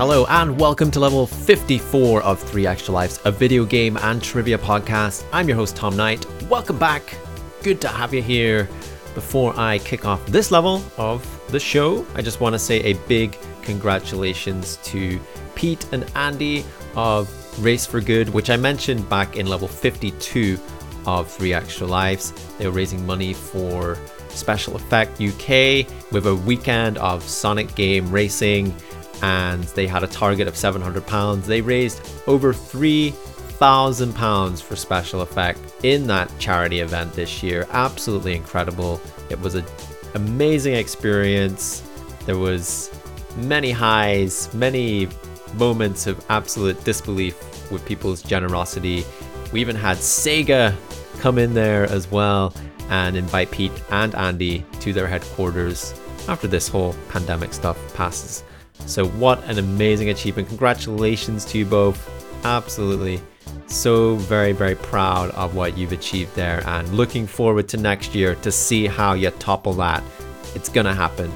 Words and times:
Hello, 0.00 0.24
and 0.30 0.58
welcome 0.58 0.90
to 0.92 0.98
level 0.98 1.26
54 1.26 2.22
of 2.22 2.40
3 2.40 2.66
Extra 2.66 2.94
Lives, 2.94 3.20
a 3.26 3.30
video 3.30 3.66
game 3.66 3.98
and 3.98 4.22
trivia 4.22 4.56
podcast. 4.56 5.26
I'm 5.30 5.46
your 5.46 5.58
host, 5.58 5.76
Tom 5.76 5.94
Knight. 5.94 6.24
Welcome 6.44 6.78
back. 6.78 7.14
Good 7.62 7.82
to 7.82 7.88
have 7.88 8.14
you 8.14 8.22
here. 8.22 8.66
Before 9.14 9.52
I 9.60 9.76
kick 9.80 10.06
off 10.06 10.24
this 10.24 10.50
level 10.50 10.82
of 10.96 11.22
the 11.50 11.60
show, 11.60 12.06
I 12.14 12.22
just 12.22 12.40
want 12.40 12.54
to 12.54 12.58
say 12.58 12.80
a 12.80 12.94
big 13.08 13.36
congratulations 13.60 14.78
to 14.84 15.20
Pete 15.54 15.84
and 15.92 16.10
Andy 16.14 16.64
of 16.96 17.28
Race 17.62 17.84
for 17.84 18.00
Good, 18.00 18.30
which 18.30 18.48
I 18.48 18.56
mentioned 18.56 19.06
back 19.10 19.36
in 19.36 19.48
level 19.48 19.68
52 19.68 20.58
of 21.04 21.30
3 21.30 21.52
Extra 21.52 21.86
Lives. 21.86 22.32
They 22.56 22.66
were 22.66 22.72
raising 22.72 23.04
money 23.04 23.34
for 23.34 23.98
Special 24.30 24.76
Effect 24.76 25.20
UK 25.20 25.86
with 26.10 26.26
a 26.26 26.34
weekend 26.46 26.96
of 26.96 27.22
Sonic 27.22 27.74
game 27.74 28.10
racing 28.10 28.74
and 29.22 29.64
they 29.64 29.86
had 29.86 30.02
a 30.02 30.06
target 30.06 30.48
of 30.48 30.56
700 30.56 31.06
pounds. 31.06 31.46
They 31.46 31.60
raised 31.60 32.00
over 32.26 32.52
3,000 32.52 34.14
pounds 34.14 34.60
for 34.60 34.76
special 34.76 35.20
effect 35.22 35.60
in 35.82 36.06
that 36.08 36.30
charity 36.38 36.80
event 36.80 37.12
this 37.12 37.42
year. 37.42 37.66
Absolutely 37.70 38.34
incredible. 38.34 39.00
It 39.28 39.40
was 39.40 39.54
an 39.54 39.64
amazing 40.14 40.74
experience. 40.74 41.82
There 42.26 42.38
was 42.38 42.90
many 43.36 43.70
highs, 43.70 44.52
many 44.54 45.08
moments 45.54 46.06
of 46.06 46.24
absolute 46.28 46.82
disbelief 46.84 47.36
with 47.70 47.84
people's 47.84 48.22
generosity. 48.22 49.04
We 49.52 49.60
even 49.60 49.76
had 49.76 49.98
Sega 49.98 50.74
come 51.18 51.38
in 51.38 51.54
there 51.54 51.84
as 51.84 52.10
well 52.10 52.54
and 52.88 53.16
invite 53.16 53.50
Pete 53.50 53.72
and 53.90 54.14
Andy 54.14 54.64
to 54.80 54.92
their 54.92 55.06
headquarters 55.06 55.94
after 56.28 56.46
this 56.46 56.68
whole 56.68 56.94
pandemic 57.08 57.52
stuff 57.52 57.78
passes. 57.94 58.44
So, 58.86 59.06
what 59.06 59.42
an 59.44 59.58
amazing 59.58 60.10
achievement! 60.10 60.48
Congratulations 60.48 61.44
to 61.46 61.58
you 61.58 61.64
both. 61.64 62.08
Absolutely. 62.44 63.20
So, 63.66 64.16
very, 64.16 64.52
very 64.52 64.74
proud 64.74 65.30
of 65.30 65.54
what 65.54 65.78
you've 65.78 65.92
achieved 65.92 66.34
there 66.34 66.62
and 66.66 66.88
looking 66.90 67.26
forward 67.26 67.68
to 67.68 67.76
next 67.76 68.14
year 68.14 68.34
to 68.36 68.50
see 68.50 68.86
how 68.86 69.12
you 69.12 69.30
topple 69.30 69.74
that. 69.74 70.02
It's 70.54 70.68
gonna 70.68 70.94
happen. 70.94 71.32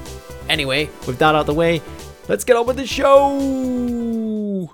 Anyway, 0.49 0.89
with 1.07 1.17
that 1.19 1.35
out 1.35 1.41
of 1.41 1.45
the 1.45 1.53
way, 1.53 1.81
let's 2.27 2.43
get 2.43 2.55
on 2.55 2.67
with 2.67 2.77
the 2.77 2.85
show! 2.85 4.71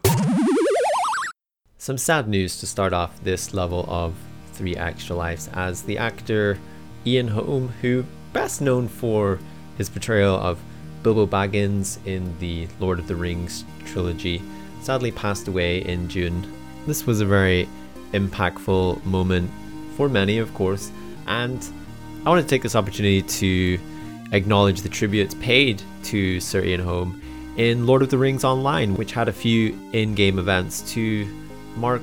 Some 1.77 1.97
sad 1.97 2.27
news 2.27 2.59
to 2.59 2.67
start 2.67 2.94
off 2.94 3.23
this 3.23 3.53
level 3.53 3.86
of 3.88 4.14
Three 4.53 4.75
Extra 4.75 5.16
Lives 5.16 5.49
as 5.53 5.81
the 5.81 5.97
actor 5.97 6.59
Ian 7.05 7.27
Holm, 7.27 7.69
who 7.81 8.05
best 8.33 8.61
known 8.61 8.88
for 8.88 9.39
his 9.77 9.89
portrayal 9.89 10.36
of 10.36 10.59
Bilbo 11.03 11.25
Baggins 11.25 11.97
in 12.05 12.38
the 12.39 12.67
Lord 12.80 12.99
of 12.99 13.07
the 13.07 13.16
Rings 13.16 13.66
trilogy, 13.85 14.41
sadly 14.81 15.11
passed 15.11 15.47
away 15.47 15.80
in 15.85 16.08
June. 16.09 16.52
This 16.88 17.05
was 17.05 17.21
a 17.21 17.25
very 17.25 17.67
impactful 18.13 19.03
moment 19.05 19.49
for 19.95 20.09
many, 20.09 20.38
of 20.38 20.53
course, 20.53 20.91
and 21.27 21.66
I 22.25 22.30
want 22.30 22.41
to 22.41 22.47
take 22.47 22.61
this 22.61 22.75
opportunity 22.75 23.21
to 23.21 23.80
acknowledge 24.31 24.81
the 24.81 24.89
tributes 24.89 25.33
paid 25.35 25.81
to 26.03 26.39
Sir 26.39 26.63
Ian 26.63 26.81
Holm 26.81 27.21
in 27.58 27.86
Lord 27.86 28.02
of 28.02 28.09
the 28.09 28.17
Rings 28.17 28.43
Online, 28.43 28.95
which 28.95 29.11
had 29.11 29.27
a 29.27 29.33
few 29.33 29.77
in 29.93 30.15
game 30.15 30.39
events 30.39 30.81
to 30.93 31.25
mark 31.75 32.02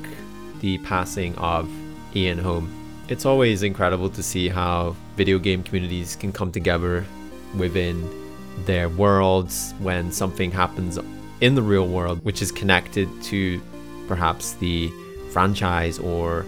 the 0.60 0.78
passing 0.78 1.34
of 1.36 1.70
Ian 2.14 2.38
Holm. 2.38 2.70
It's 3.08 3.24
always 3.24 3.62
incredible 3.62 4.10
to 4.10 4.22
see 4.22 4.48
how 4.48 4.94
video 5.16 5.38
game 5.38 5.62
communities 5.62 6.16
can 6.16 6.32
come 6.32 6.52
together 6.52 7.04
within 7.56 8.27
their 8.66 8.88
worlds 8.88 9.74
when 9.78 10.12
something 10.12 10.50
happens 10.50 10.98
in 11.40 11.54
the 11.54 11.62
real 11.62 11.86
world, 11.86 12.24
which 12.24 12.42
is 12.42 12.52
connected 12.52 13.08
to 13.24 13.60
perhaps 14.06 14.54
the 14.54 14.90
franchise 15.30 15.98
or 15.98 16.44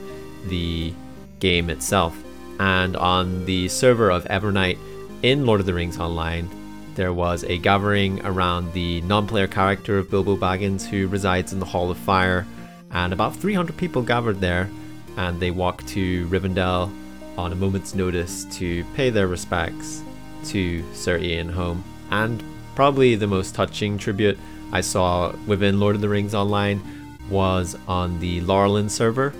the 0.47 0.93
game 1.38 1.70
itself. 1.70 2.16
And 2.59 2.97
on 2.97 3.44
the 3.47 3.69
server 3.69 4.10
of 4.10 4.25
Evernight 4.25 4.78
in 5.22 5.47
Lord 5.47 5.60
of 5.60 5.66
the 5.66 5.75
Rings 5.75 5.99
Online, 5.99 6.49
there 6.94 7.12
was 7.12 7.44
a 7.44 7.56
gathering 7.59 8.25
around 8.26 8.72
the 8.72 9.00
non 9.03 9.26
player 9.26 9.47
character 9.47 9.99
of 9.99 10.10
Bilbo 10.10 10.37
Baggins 10.37 10.84
who 10.84 11.09
resides 11.09 11.53
in 11.53 11.60
the 11.60 11.66
Hall 11.66 11.91
of 11.91 11.97
Fire, 11.99 12.47
and 12.91 13.12
about 13.12 13.37
300 13.37 13.76
people 13.76 14.03
gathered 14.03 14.41
there, 14.41 14.69
and 15.16 15.41
they 15.41 15.50
walked 15.50 15.87
to 15.88 16.26
Rivendell 16.28 16.93
on 17.38 17.53
a 17.53 17.56
moment's 17.56 17.94
notice 17.94 18.44
to 18.56 18.84
pay 18.97 19.09
their 19.09 19.28
respects 19.28 20.03
to 20.47 20.82
Sir 20.93 21.19
Ian 21.19 21.49
Holm 21.49 21.84
and 22.10 22.43
probably 22.75 23.15
the 23.15 23.26
most 23.26 23.54
touching 23.54 23.98
tribute 23.98 24.38
I 24.72 24.81
saw 24.81 25.34
within 25.47 25.81
Lord 25.81 25.97
of 25.97 26.00
the 26.00 26.09
Rings 26.09 26.34
Online 26.34 26.81
was 27.28 27.76
on 27.88 28.19
the 28.21 28.41
Laurelin 28.43 28.91
server, 28.91 29.31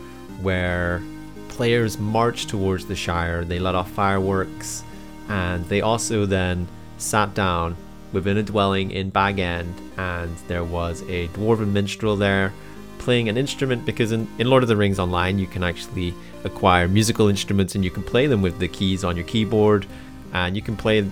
where 0.41 1.03
players 1.49 1.99
marched 1.99 2.49
towards 2.49 2.87
the 2.87 2.97
Shire. 2.97 3.45
They 3.45 3.59
let 3.59 3.75
off 3.75 3.91
fireworks, 3.91 4.83
and 5.29 5.65
they 5.67 5.81
also 5.81 6.27
then 6.27 6.69
sat 6.99 7.35
down 7.35 7.77
within 8.13 8.37
a 8.37 8.43
dwelling 8.43 8.91
in 8.91 9.11
Bag 9.11 9.39
End, 9.39 9.75
and 9.97 10.35
there 10.49 10.65
was 10.65 11.03
a 11.03 11.29
dwarven 11.29 11.73
minstrel 11.73 12.17
there 12.17 12.53
playing 12.99 13.29
an 13.29 13.39
instrument 13.39 13.87
because 13.87 14.13
in, 14.13 14.29
in 14.39 14.49
Lord 14.51 14.63
of 14.63 14.69
the 14.69 14.77
Rings 14.77 14.99
Online 14.99 15.39
you 15.39 15.47
can 15.47 15.65
actually 15.65 16.15
acquire 16.45 16.87
musical 16.87 17.29
instruments 17.29 17.75
and 17.75 17.83
you 17.83 17.91
can 17.91 18.03
play 18.03 18.27
them 18.27 18.43
with 18.43 18.59
the 18.59 18.69
keys 18.69 19.05
on 19.05 19.17
your 19.17 19.25
keyboard 19.25 19.87
and 20.35 20.55
you 20.55 20.61
can 20.61 20.77
play 20.77 21.09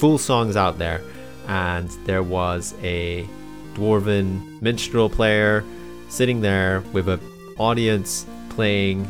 full 0.00 0.16
songs 0.16 0.56
out 0.56 0.78
there, 0.78 1.02
and 1.46 1.90
there 2.06 2.22
was 2.22 2.74
a 2.82 3.28
dwarven 3.74 4.60
minstrel 4.62 5.10
player 5.10 5.62
sitting 6.08 6.40
there 6.40 6.82
with 6.94 7.06
an 7.06 7.20
audience 7.58 8.24
playing 8.48 9.06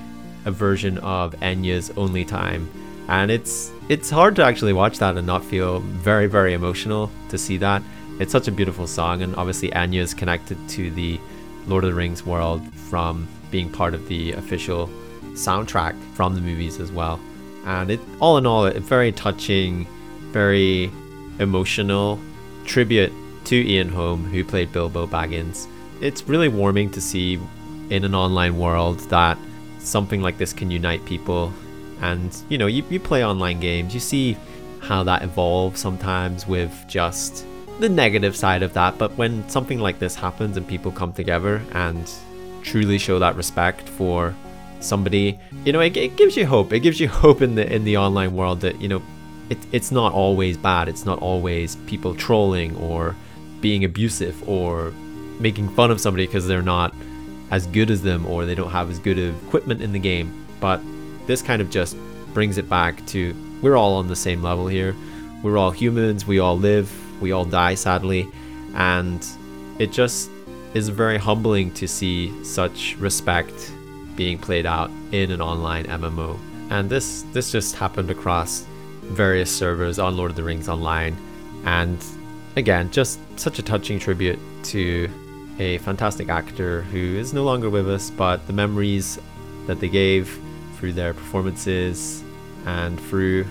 a 0.47 0.51
version 0.51 0.99
of 0.99 1.33
Enya's 1.41 1.91
Only 1.97 2.25
Time. 2.25 2.69
And 3.09 3.31
it's 3.31 3.71
it's 3.89 4.11
hard 4.11 4.35
to 4.37 4.45
actually 4.45 4.73
watch 4.73 4.99
that 4.99 5.17
and 5.17 5.27
not 5.27 5.45
feel 5.45 5.79
very 5.81 6.27
very 6.27 6.55
emotional 6.55 7.11
to 7.29 7.39
see 7.39 7.57
that. 7.59 7.83
It's 8.19 8.33
such 8.33 8.49
a 8.49 8.53
beautiful 8.53 8.87
song 8.89 9.23
and 9.23 9.35
obviously 9.37 9.71
Enya 9.71 10.01
is 10.01 10.13
connected 10.13 10.59
to 10.71 10.91
the 10.91 11.21
Lord 11.67 11.85
of 11.85 11.91
the 11.91 11.97
Rings 11.97 12.27
world 12.27 12.63
from 12.75 13.29
being 13.51 13.71
part 13.71 13.95
of 13.95 14.09
the 14.09 14.33
official 14.33 14.89
soundtrack 15.35 15.95
from 16.15 16.35
the 16.35 16.41
movies 16.41 16.81
as 16.81 16.91
well. 16.91 17.21
And 17.65 17.91
it 17.91 18.01
all 18.21 18.39
in 18.39 18.47
all 18.47 18.67
a 18.67 18.81
very 18.81 19.13
touching 19.13 19.87
very 20.33 20.91
emotional 21.39 22.19
tribute 22.65 23.13
to 23.45 23.57
Ian 23.57 23.89
Holm, 23.89 24.25
who 24.25 24.45
played 24.45 24.73
Bilbo 24.73 25.07
Baggins. 25.07 25.67
It's 26.01 26.29
really 26.29 26.49
warming 26.49 26.91
to 26.93 27.01
see 27.01 27.39
in 27.91 28.05
an 28.05 28.15
online 28.15 28.59
world 28.59 29.01
that 29.11 29.37
something 29.81 30.23
like 30.23 30.39
this 30.39 30.53
can 30.53 30.71
unite 30.71 31.05
people. 31.05 31.53
And, 32.01 32.35
you 32.49 32.59
know, 32.59 32.67
you, 32.67 32.85
you 32.89 33.01
play 33.01 33.25
online 33.25 33.61
games, 33.61 33.93
you 33.93 34.01
see 34.01 34.37
how 34.81 35.03
that 35.05 35.23
evolves 35.23 35.81
sometimes 35.81 36.47
with 36.47 36.73
just 36.89 37.45
the 37.81 37.89
negative 37.89 38.37
side 38.37 38.63
of 38.63 38.73
that. 38.75 38.99
But 38.99 39.17
when 39.17 39.47
something 39.49 39.79
like 39.79 39.99
this 39.99 40.15
happens 40.15 40.57
and 40.57 40.67
people 40.67 40.93
come 40.93 41.13
together 41.13 41.63
and 41.73 42.11
truly 42.63 42.99
show 42.99 43.19
that 43.19 43.37
respect 43.37 43.89
for 43.89 44.35
somebody, 44.81 45.39
you 45.65 45.73
know, 45.73 45.81
it, 45.81 45.97
it 45.97 46.17
gives 46.17 46.37
you 46.37 46.47
hope. 46.47 46.73
It 46.73 46.81
gives 46.81 47.01
you 47.01 47.09
hope 47.25 47.43
in 47.43 47.55
the 47.55 47.71
in 47.71 47.85
the 47.85 47.97
online 47.97 48.35
world 48.35 48.61
that, 48.61 48.81
you 48.81 48.89
know, 48.89 49.03
it, 49.51 49.59
it's 49.73 49.91
not 49.91 50.13
always 50.13 50.57
bad. 50.57 50.89
It's 50.89 51.05
not 51.05 51.19
always 51.19 51.77
people 51.87 52.15
trolling 52.15 52.77
or 52.77 53.17
being 53.61 53.85
abusive 53.85 54.49
or 54.49 54.93
making 55.41 55.69
fun 55.71 55.91
of 55.91 56.01
somebody 56.01 56.27
because 56.27 56.47
they're 56.47 56.63
not 56.63 56.95
as 57.51 57.67
good 57.67 57.91
as 57.91 58.03
them 58.03 58.25
or 58.27 58.47
they 58.47 58.55
don't 58.55 58.71
have 58.71 58.89
as 58.91 58.99
good 58.99 59.19
of 59.19 59.47
equipment 59.47 59.83
in 59.83 59.93
the 59.93 59.99
game. 59.99 60.47
But 60.61 60.81
this 61.27 61.43
kind 61.43 61.61
of 61.61 61.69
just 61.69 61.97
brings 62.33 62.59
it 62.59 62.69
back 62.69 63.05
to 63.09 63.35
we're 63.61 63.77
all 63.77 63.97
on 63.97 64.09
the 64.09 64.17
same 64.17 64.43
level 64.43 64.69
here. 64.69 64.95
We're 65.43 65.59
all 65.59 65.71
humans, 65.71 66.27
we 66.27 66.39
all 66.39 66.57
live, 66.57 66.91
we 67.21 67.33
all 67.33 67.45
die 67.45 67.75
sadly, 67.75 68.29
and 68.75 69.27
it 69.79 69.91
just 69.91 70.31
is 70.75 70.89
very 70.89 71.19
humbling 71.19 71.73
to 71.75 71.89
see 71.89 72.45
such 72.45 72.97
respect 72.99 73.73
being 74.17 74.39
played 74.39 74.67
out 74.67 74.91
in 75.13 75.31
an 75.33 75.41
online 75.41 75.87
MMO. 75.87 76.39
And 76.71 76.89
this 76.89 77.23
this 77.33 77.51
just 77.51 77.75
happened 77.75 78.11
across 78.11 78.65
various 79.11 79.55
servers 79.55 79.99
on 79.99 80.17
Lord 80.17 80.31
of 80.31 80.37
the 80.37 80.45
Rings 80.45 80.69
Online. 80.69 81.17
And 81.65 82.03
again, 82.57 82.91
just 82.91 83.19
such 83.37 83.59
a 83.59 83.63
touching 83.63 83.99
tribute 83.99 84.39
to 84.65 85.11
a 85.59 85.79
fantastic 85.79 86.29
actor 86.29 86.83
who 86.83 87.17
is 87.17 87.35
no 87.35 87.45
longer 87.45 87.69
with 87.69 87.89
us, 87.89 88.11
but 88.11 88.47
the 88.47 88.53
memories 88.53 89.19
that 89.67 89.81
they 89.81 89.89
gave 89.89 90.41
through 90.77 90.93
their 90.93 91.13
performances 91.13 92.23
and 92.67 92.99
through 93.01 93.45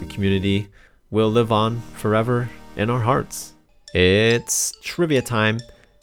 the 0.00 0.06
community 0.06 0.68
will 1.10 1.30
live 1.30 1.52
on 1.52 1.80
forever 1.94 2.50
in 2.76 2.90
our 2.90 3.00
hearts. 3.00 3.54
It's 3.94 4.74
trivia 4.82 5.22
time. 5.22 5.58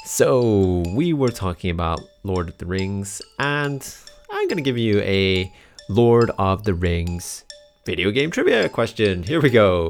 So, 0.06 0.84
we 0.96 1.14
were 1.14 1.30
talking 1.30 1.70
about 1.70 2.00
Lord 2.24 2.50
of 2.50 2.58
the 2.58 2.66
Rings, 2.66 3.22
and 3.38 3.88
I'm 4.32 4.48
going 4.48 4.58
to 4.58 4.64
give 4.64 4.78
you 4.78 5.00
a 5.02 5.54
Lord 5.90 6.32
of 6.40 6.64
the 6.64 6.74
Rings 6.74 7.44
Video 7.84 8.12
game 8.12 8.30
trivia 8.30 8.70
question. 8.70 9.24
Here 9.24 9.42
we 9.42 9.50
go. 9.50 9.90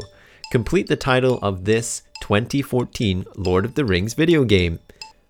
Complete 0.49 0.87
the 0.87 0.95
title 0.95 1.39
of 1.41 1.65
this 1.65 2.03
2014 2.21 3.25
Lord 3.35 3.65
of 3.65 3.75
the 3.75 3.83
Rings 3.83 4.13
video 4.13 4.45
game. 4.45 4.79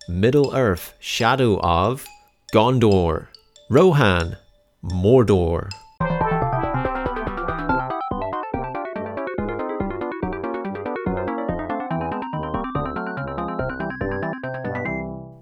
Middle 0.08 0.54
Earth 0.54 0.94
Shadow 1.00 1.58
of 1.58 2.06
Gondor. 2.54 3.26
Rohan 3.68 4.36
Mordor. 4.84 5.70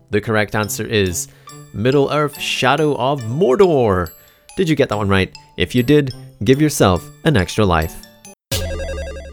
The 0.08 0.22
correct 0.22 0.54
answer 0.54 0.86
is 0.86 1.28
Middle 1.74 2.10
Earth 2.10 2.40
Shadow 2.40 2.96
of 2.96 3.20
Mordor. 3.20 4.10
Did 4.56 4.70
you 4.70 4.74
get 4.74 4.88
that 4.88 4.96
one 4.96 5.10
right? 5.10 5.36
If 5.58 5.74
you 5.74 5.82
did, 5.82 6.14
give 6.42 6.60
yourself 6.60 7.06
an 7.24 7.36
extra 7.36 7.66
life. 7.66 7.94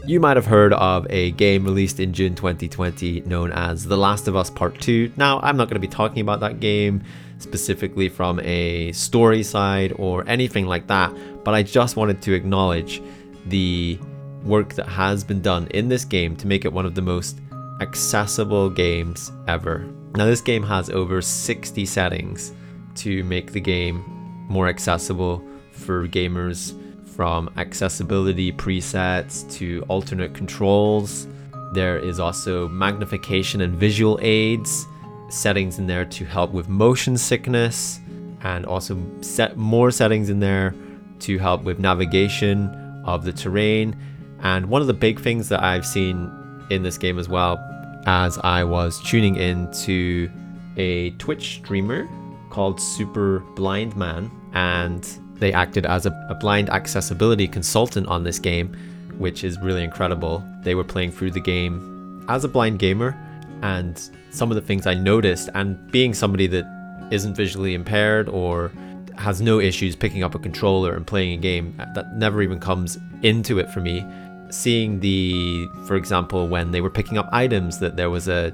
You 0.06 0.20
might 0.20 0.36
have 0.36 0.46
heard 0.46 0.72
of 0.74 1.06
a 1.10 1.32
game 1.32 1.64
released 1.64 2.00
in 2.00 2.12
June 2.12 2.34
2020 2.34 3.22
known 3.22 3.52
as 3.52 3.84
The 3.84 3.96
Last 3.96 4.28
of 4.28 4.36
Us 4.36 4.50
Part 4.50 4.78
2. 4.80 5.12
Now, 5.16 5.40
I'm 5.40 5.56
not 5.56 5.68
going 5.68 5.80
to 5.80 5.86
be 5.86 5.88
talking 5.88 6.20
about 6.20 6.40
that 6.40 6.60
game 6.60 7.02
specifically 7.38 8.08
from 8.08 8.40
a 8.40 8.92
story 8.92 9.42
side 9.42 9.92
or 9.96 10.26
anything 10.26 10.66
like 10.66 10.86
that, 10.88 11.14
but 11.44 11.54
I 11.54 11.62
just 11.62 11.96
wanted 11.96 12.20
to 12.22 12.34
acknowledge 12.34 13.02
the 13.46 13.98
work 14.44 14.74
that 14.74 14.88
has 14.88 15.24
been 15.24 15.40
done 15.40 15.66
in 15.68 15.88
this 15.88 16.04
game 16.04 16.36
to 16.36 16.46
make 16.46 16.64
it 16.64 16.72
one 16.72 16.86
of 16.86 16.94
the 16.94 17.02
most 17.02 17.40
accessible 17.80 18.68
games 18.68 19.30
ever. 19.46 19.86
Now, 20.14 20.26
this 20.26 20.40
game 20.40 20.62
has 20.62 20.90
over 20.90 21.22
60 21.22 21.86
settings 21.86 22.52
to 22.96 23.24
make 23.24 23.52
the 23.52 23.60
game 23.60 24.04
more 24.48 24.68
accessible 24.68 25.42
for 25.72 26.08
gamers 26.08 26.74
from 27.18 27.50
accessibility 27.56 28.52
presets 28.52 29.42
to 29.52 29.84
alternate 29.88 30.32
controls. 30.34 31.26
There 31.72 31.98
is 31.98 32.20
also 32.20 32.68
magnification 32.68 33.60
and 33.60 33.74
visual 33.74 34.20
aids, 34.22 34.86
settings 35.28 35.80
in 35.80 35.88
there 35.88 36.04
to 36.04 36.24
help 36.24 36.52
with 36.52 36.68
motion 36.68 37.16
sickness, 37.18 37.98
and 38.42 38.64
also 38.64 38.96
set 39.20 39.56
more 39.56 39.90
settings 39.90 40.30
in 40.30 40.38
there 40.38 40.76
to 41.18 41.38
help 41.38 41.64
with 41.64 41.80
navigation 41.80 42.68
of 43.04 43.24
the 43.24 43.32
terrain. 43.32 43.96
And 44.44 44.66
one 44.66 44.80
of 44.80 44.86
the 44.86 44.94
big 44.94 45.18
things 45.18 45.48
that 45.48 45.60
I've 45.60 45.84
seen 45.84 46.30
in 46.70 46.84
this 46.84 46.98
game 46.98 47.18
as 47.18 47.28
well 47.28 47.58
as 48.06 48.38
I 48.44 48.62
was 48.62 49.02
tuning 49.02 49.34
in 49.34 49.68
to 49.82 50.30
a 50.76 51.10
Twitch 51.18 51.56
streamer 51.56 52.08
called 52.50 52.80
Super 52.80 53.40
Blind 53.56 53.96
Man, 53.96 54.30
and 54.54 55.04
they 55.38 55.52
acted 55.52 55.86
as 55.86 56.06
a, 56.06 56.26
a, 56.28 56.34
blind 56.34 56.70
accessibility 56.70 57.46
consultant 57.48 58.06
on 58.08 58.24
this 58.24 58.38
game, 58.38 58.76
which 59.18 59.44
is 59.44 59.58
really 59.60 59.84
incredible. 59.84 60.44
They 60.62 60.74
were 60.74 60.84
playing 60.84 61.12
through 61.12 61.32
the 61.32 61.40
game 61.40 62.24
as 62.28 62.44
a 62.44 62.48
blind 62.48 62.78
gamer, 62.78 63.16
and 63.62 64.00
some 64.30 64.50
of 64.50 64.54
the 64.54 64.60
things 64.60 64.86
I 64.86 64.94
noticed, 64.94 65.48
and 65.54 65.90
being 65.90 66.14
somebody 66.14 66.46
that 66.48 67.08
isn't 67.10 67.34
visually 67.34 67.74
impaired 67.74 68.28
or 68.28 68.70
has 69.16 69.40
no 69.40 69.58
issues 69.58 69.96
picking 69.96 70.22
up 70.22 70.34
a 70.34 70.38
controller 70.38 70.94
and 70.94 71.06
playing 71.06 71.32
a 71.32 71.40
game, 71.40 71.74
that 71.94 72.16
never 72.16 72.42
even 72.42 72.60
comes 72.60 72.98
into 73.22 73.58
it 73.58 73.70
for 73.70 73.80
me 73.80 74.04
seeing 74.50 75.00
the, 75.00 75.66
for 75.86 75.96
example, 75.96 76.48
when 76.48 76.70
they 76.70 76.80
were 76.80 76.90
picking 76.90 77.18
up 77.18 77.28
items, 77.32 77.78
that 77.78 77.96
there 77.96 78.10
was 78.10 78.28
a 78.28 78.52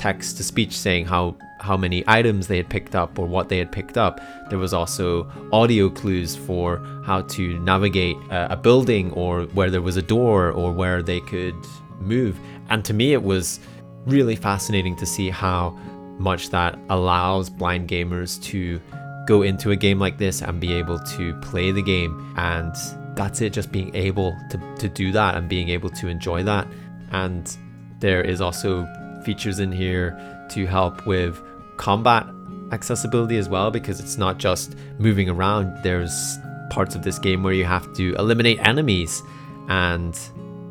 text 0.00 0.38
to 0.38 0.42
speech 0.42 0.78
saying 0.78 1.04
how 1.04 1.36
how 1.60 1.76
many 1.76 2.02
items 2.06 2.46
they 2.46 2.56
had 2.56 2.70
picked 2.70 2.94
up 2.94 3.18
or 3.18 3.26
what 3.26 3.50
they 3.50 3.58
had 3.58 3.70
picked 3.70 3.98
up. 3.98 4.18
There 4.48 4.58
was 4.58 4.72
also 4.72 5.30
audio 5.52 5.90
clues 5.90 6.34
for 6.34 6.82
how 7.04 7.20
to 7.36 7.58
navigate 7.58 8.16
a, 8.30 8.54
a 8.54 8.56
building 8.56 9.12
or 9.12 9.42
where 9.56 9.70
there 9.70 9.82
was 9.82 9.98
a 9.98 10.02
door 10.02 10.50
or 10.52 10.72
where 10.72 11.02
they 11.02 11.20
could 11.20 11.54
move. 11.98 12.40
And 12.70 12.82
to 12.86 12.94
me, 12.94 13.12
it 13.12 13.22
was 13.22 13.60
really 14.06 14.36
fascinating 14.36 14.96
to 14.96 15.04
see 15.04 15.28
how 15.28 15.78
much 16.18 16.48
that 16.48 16.78
allows 16.88 17.50
blind 17.50 17.90
gamers 17.90 18.42
to 18.44 18.80
go 19.26 19.42
into 19.42 19.70
a 19.70 19.76
game 19.76 19.98
like 19.98 20.16
this 20.16 20.40
and 20.40 20.58
be 20.60 20.72
able 20.72 20.98
to 20.98 21.34
play 21.40 21.72
the 21.72 21.82
game 21.82 22.34
and 22.38 22.74
that's 23.16 23.42
it, 23.42 23.52
just 23.52 23.70
being 23.70 23.94
able 23.94 24.34
to, 24.50 24.58
to 24.78 24.88
do 24.88 25.12
that 25.12 25.36
and 25.36 25.46
being 25.46 25.68
able 25.68 25.90
to 25.90 26.08
enjoy 26.08 26.42
that. 26.42 26.66
And 27.12 27.54
there 27.98 28.22
is 28.22 28.40
also 28.40 28.88
features 29.24 29.58
in 29.58 29.72
here 29.72 30.18
to 30.50 30.66
help 30.66 31.06
with 31.06 31.40
combat 31.76 32.26
accessibility 32.72 33.36
as 33.36 33.48
well, 33.48 33.70
because 33.70 34.00
it's 34.00 34.16
not 34.16 34.38
just 34.38 34.76
moving 34.98 35.28
around. 35.28 35.82
There's 35.82 36.38
parts 36.70 36.94
of 36.94 37.02
this 37.02 37.18
game 37.18 37.42
where 37.42 37.52
you 37.52 37.64
have 37.64 37.92
to 37.94 38.14
eliminate 38.14 38.58
enemies. 38.66 39.22
And 39.68 40.18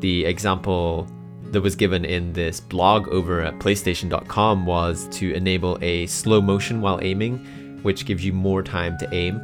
the 0.00 0.24
example 0.24 1.06
that 1.52 1.60
was 1.60 1.74
given 1.74 2.04
in 2.04 2.32
this 2.32 2.60
blog 2.60 3.08
over 3.08 3.40
at 3.40 3.58
PlayStation.com 3.58 4.66
was 4.66 5.08
to 5.18 5.32
enable 5.34 5.78
a 5.82 6.06
slow 6.06 6.40
motion 6.40 6.80
while 6.80 6.98
aiming, 7.02 7.80
which 7.82 8.06
gives 8.06 8.24
you 8.24 8.32
more 8.32 8.62
time 8.62 8.96
to 8.98 9.14
aim 9.14 9.40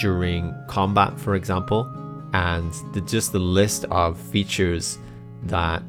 during 0.00 0.54
combat, 0.68 1.18
for 1.20 1.34
example 1.34 1.86
and 2.32 2.72
the, 2.92 3.00
just 3.02 3.32
the 3.32 3.38
list 3.38 3.84
of 3.86 4.18
features 4.18 4.98
that 5.44 5.82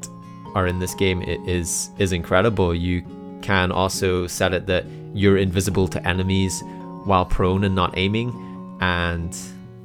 are 0.56 0.68
in 0.68 0.80
this 0.80 0.94
game 0.96 1.22
is 1.22 1.90
is 1.98 2.12
incredible. 2.12 2.74
You 2.74 3.04
can 3.42 3.72
also 3.72 4.28
set 4.28 4.54
it 4.54 4.68
that 4.68 4.86
you're 5.14 5.38
invisible 5.38 5.88
to 5.90 6.08
enemies 6.08 6.64
while 7.06 7.26
prone 7.26 7.64
and 7.64 7.76
not 7.76 7.98
aiming, 7.98 8.32
and 8.82 9.38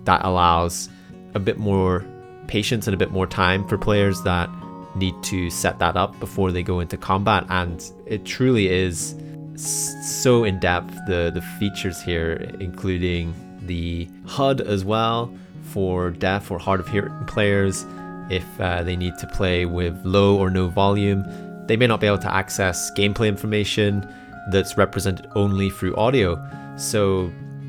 that 0.05 0.25
allows 0.25 0.89
a 1.35 1.39
bit 1.39 1.59
more 1.59 2.05
patience 2.47 2.87
and 2.87 2.95
a 2.95 2.97
bit 2.97 3.11
more 3.11 3.27
time 3.27 3.67
for 3.69 3.77
players 3.77 4.23
that 4.23 4.49
need 4.95 5.15
to 5.23 5.51
set 5.51 5.79
that 5.79 5.97
up 5.97 6.19
before 6.19 6.51
they 6.51 6.63
go 6.63 6.81
into 6.81 6.97
combat. 6.97 7.45
And 7.51 7.85
it 8.07 8.25
truly 8.25 8.69
is 8.69 9.15
so 9.57 10.45
in 10.45 10.59
depth 10.61 10.95
the 11.07 11.31
the 11.35 11.43
features 11.59 12.01
here, 12.01 12.51
including 12.61 13.35
the 13.67 14.09
HUD 14.27 14.61
as 14.61 14.85
well 14.85 15.33
for 15.63 16.11
deaf 16.11 16.51
or 16.51 16.59
hard 16.59 16.81
of 16.81 16.89
hearing 16.89 17.13
players 17.27 17.85
if 18.31 18.45
uh, 18.61 18.83
they 18.83 18.97
need 18.97 19.17
to 19.19 19.27
play 19.27 19.67
with 19.67 19.99
low 20.05 20.37
or 20.37 20.51
no 20.51 20.69
volume. 20.69 21.25
They 21.67 21.77
may 21.77 21.87
not 21.87 22.01
be 22.01 22.07
able 22.07 22.19
to 22.19 22.35
access 22.35 22.91
gameplay 22.93 23.29
information 23.29 24.09
that's 24.51 24.77
represented 24.77 25.29
only 25.35 25.71
through 25.71 25.97
audio. 25.97 26.43
So, 26.77 27.29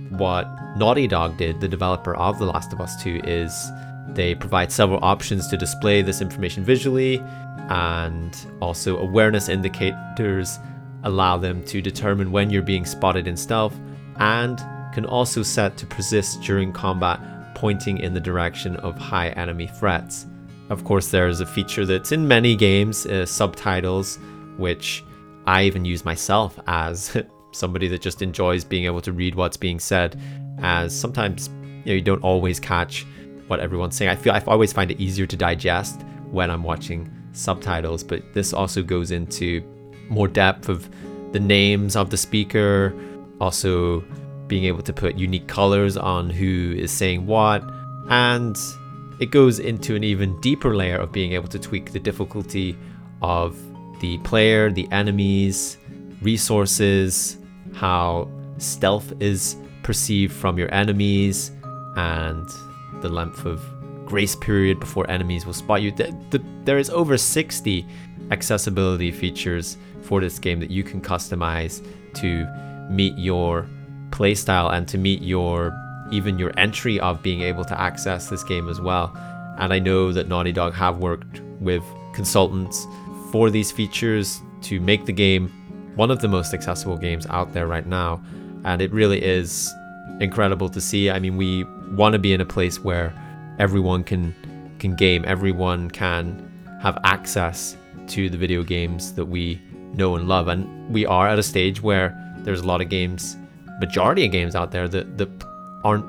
what 0.09 0.47
Naughty 0.77 1.07
Dog 1.07 1.37
did, 1.37 1.59
the 1.59 1.67
developer 1.67 2.15
of 2.15 2.39
The 2.39 2.45
Last 2.45 2.73
of 2.73 2.81
Us 2.81 3.01
2, 3.03 3.21
is 3.23 3.71
they 4.09 4.35
provide 4.35 4.71
several 4.71 4.99
options 5.03 5.47
to 5.47 5.57
display 5.57 6.01
this 6.01 6.21
information 6.21 6.63
visually, 6.63 7.19
and 7.69 8.35
also 8.61 8.97
awareness 8.97 9.49
indicators 9.49 10.57
allow 11.03 11.37
them 11.37 11.63
to 11.65 11.81
determine 11.81 12.31
when 12.31 12.49
you're 12.49 12.61
being 12.61 12.85
spotted 12.85 13.27
in 13.27 13.37
stealth, 13.37 13.77
and 14.17 14.59
can 14.93 15.05
also 15.05 15.43
set 15.43 15.77
to 15.77 15.85
persist 15.85 16.41
during 16.41 16.73
combat 16.73 17.19
pointing 17.55 17.97
in 17.97 18.13
the 18.13 18.19
direction 18.19 18.75
of 18.77 18.97
high 18.97 19.29
enemy 19.29 19.67
threats. 19.67 20.25
Of 20.69 20.83
course, 20.83 21.09
there's 21.09 21.39
a 21.41 21.45
feature 21.45 21.85
that's 21.85 22.11
in 22.11 22.27
many 22.27 22.55
games, 22.55 23.05
uh, 23.05 23.25
subtitles, 23.25 24.19
which 24.57 25.03
I 25.47 25.63
even 25.63 25.83
use 25.83 26.05
myself 26.05 26.59
as 26.67 27.17
somebody 27.51 27.87
that 27.87 28.01
just 28.01 28.21
enjoys 28.21 28.63
being 28.63 28.85
able 28.85 29.01
to 29.01 29.11
read 29.11 29.35
what's 29.35 29.57
being 29.57 29.79
said, 29.79 30.19
as 30.61 30.97
sometimes 30.97 31.49
you, 31.85 31.85
know, 31.85 31.93
you 31.93 32.01
don't 32.01 32.23
always 32.23 32.59
catch 32.59 33.05
what 33.47 33.59
everyone's 33.59 33.95
saying. 33.95 34.11
I 34.11 34.15
feel 34.15 34.33
I 34.33 34.39
always 34.45 34.71
find 34.71 34.91
it 34.91 34.99
easier 34.99 35.25
to 35.25 35.35
digest 35.35 36.01
when 36.29 36.51
I'm 36.51 36.63
watching 36.63 37.11
subtitles, 37.33 38.03
but 38.03 38.21
this 38.33 38.53
also 38.53 38.83
goes 38.83 39.09
into 39.11 39.63
more 40.09 40.27
depth 40.27 40.69
of 40.69 40.87
the 41.31 41.39
names 41.39 41.95
of 41.95 42.09
the 42.11 42.17
speaker, 42.17 42.93
also 43.39 44.03
being 44.47 44.65
able 44.65 44.81
to 44.81 44.93
put 44.93 45.15
unique 45.15 45.47
colors 45.47 45.97
on 45.97 46.29
who 46.29 46.75
is 46.77 46.91
saying 46.91 47.25
what, 47.25 47.63
and 48.09 48.57
it 49.19 49.31
goes 49.31 49.59
into 49.59 49.95
an 49.95 50.03
even 50.03 50.39
deeper 50.41 50.75
layer 50.75 50.97
of 50.97 51.11
being 51.11 51.33
able 51.33 51.47
to 51.49 51.59
tweak 51.59 51.91
the 51.91 51.99
difficulty 51.99 52.77
of 53.21 53.57
the 53.99 54.17
player, 54.19 54.71
the 54.71 54.87
enemies, 54.91 55.77
resources, 56.21 57.37
how 57.73 58.29
stealth 58.57 59.13
is 59.21 59.57
perceived 59.83 60.33
from 60.33 60.57
your 60.57 60.73
enemies, 60.73 61.51
and 61.95 62.47
the 63.01 63.09
length 63.09 63.45
of 63.45 63.61
grace 64.05 64.35
period 64.35 64.79
before 64.79 65.09
enemies 65.09 65.45
will 65.45 65.53
spot 65.53 65.81
you. 65.81 65.91
There 66.63 66.77
is 66.77 66.89
over 66.89 67.17
60 67.17 67.85
accessibility 68.31 69.11
features 69.11 69.77
for 70.01 70.21
this 70.21 70.39
game 70.39 70.59
that 70.59 70.71
you 70.71 70.83
can 70.83 71.01
customize 71.01 71.85
to 72.15 72.47
meet 72.89 73.17
your 73.17 73.67
playstyle 74.11 74.73
and 74.73 74.87
to 74.87 74.97
meet 74.97 75.21
your 75.21 75.71
even 76.11 76.39
your 76.39 76.51
entry 76.57 76.99
of 76.99 77.21
being 77.21 77.41
able 77.41 77.65
to 77.65 77.79
access 77.79 78.29
this 78.29 78.43
game 78.43 78.69
as 78.69 78.79
well. 78.81 79.13
And 79.57 79.73
I 79.73 79.79
know 79.79 80.11
that 80.11 80.27
Naughty 80.27 80.51
Dog 80.51 80.73
have 80.73 80.97
worked 80.97 81.41
with 81.59 81.83
consultants 82.13 82.85
for 83.31 83.49
these 83.49 83.71
features 83.71 84.41
to 84.63 84.79
make 84.79 85.05
the 85.05 85.13
game 85.13 85.49
one 85.95 86.11
of 86.11 86.21
the 86.21 86.27
most 86.27 86.53
accessible 86.53 86.97
games 86.97 87.27
out 87.29 87.53
there 87.53 87.67
right 87.67 87.85
now. 87.85 88.21
And 88.63 88.81
it 88.81 88.91
really 88.91 89.23
is 89.23 89.71
incredible 90.19 90.69
to 90.69 90.81
see. 90.81 91.09
I 91.09 91.19
mean, 91.19 91.37
we 91.37 91.63
want 91.95 92.13
to 92.13 92.19
be 92.19 92.33
in 92.33 92.41
a 92.41 92.45
place 92.45 92.79
where 92.79 93.13
everyone 93.59 94.03
can 94.03 94.33
can 94.79 94.95
game, 94.95 95.25
everyone 95.27 95.91
can 95.91 96.49
have 96.81 96.97
access 97.03 97.75
to 98.07 98.29
the 98.29 98.37
video 98.37 98.63
games 98.63 99.13
that 99.13 99.25
we 99.25 99.61
know 99.93 100.15
and 100.15 100.27
love. 100.27 100.47
And 100.47 100.89
we 100.89 101.05
are 101.05 101.27
at 101.27 101.37
a 101.37 101.43
stage 101.43 101.81
where 101.81 102.15
there's 102.39 102.61
a 102.61 102.65
lot 102.65 102.81
of 102.81 102.89
games, 102.89 103.35
majority 103.79 104.25
of 104.25 104.31
games 104.31 104.55
out 104.55 104.71
there 104.71 104.87
that, 104.87 105.17
that 105.17 105.29
aren't 105.83 106.05